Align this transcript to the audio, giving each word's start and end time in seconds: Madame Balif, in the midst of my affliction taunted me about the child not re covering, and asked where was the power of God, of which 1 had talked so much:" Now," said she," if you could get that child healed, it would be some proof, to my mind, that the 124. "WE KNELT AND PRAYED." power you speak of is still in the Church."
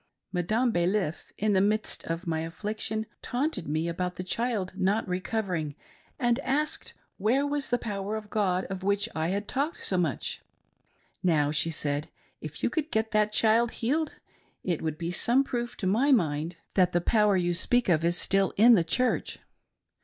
Madame 0.31 0.71
Balif, 0.73 1.31
in 1.37 1.53
the 1.53 1.61
midst 1.61 2.03
of 2.05 2.25
my 2.25 2.39
affliction 2.39 3.05
taunted 3.21 3.67
me 3.67 3.87
about 3.87 4.15
the 4.15 4.23
child 4.23 4.73
not 4.75 5.07
re 5.07 5.19
covering, 5.19 5.75
and 6.17 6.39
asked 6.39 6.95
where 7.19 7.45
was 7.45 7.69
the 7.69 7.77
power 7.77 8.15
of 8.15 8.31
God, 8.31 8.65
of 8.65 8.81
which 8.81 9.07
1 9.13 9.29
had 9.29 9.47
talked 9.47 9.83
so 9.85 9.99
much:" 9.99 10.41
Now," 11.23 11.51
said 11.51 12.05
she," 12.07 12.11
if 12.47 12.63
you 12.63 12.71
could 12.71 12.89
get 12.89 13.11
that 13.11 13.31
child 13.31 13.69
healed, 13.73 14.15
it 14.63 14.81
would 14.81 14.97
be 14.97 15.11
some 15.11 15.43
proof, 15.43 15.77
to 15.77 15.85
my 15.85 16.11
mind, 16.11 16.55
that 16.73 16.93
the 16.93 16.97
124. 16.97 16.97
"WE 16.97 16.97
KNELT 16.97 16.97
AND 16.97 16.99
PRAYED." 16.99 17.11
power 17.11 17.37
you 17.37 17.53
speak 17.53 17.87
of 17.89 18.03
is 18.03 18.17
still 18.17 18.53
in 18.57 18.73
the 18.73 18.83
Church." 18.83 19.37